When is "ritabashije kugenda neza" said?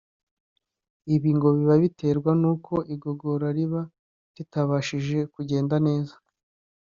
4.35-6.15